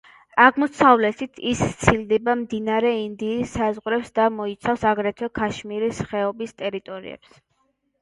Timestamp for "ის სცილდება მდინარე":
1.51-2.95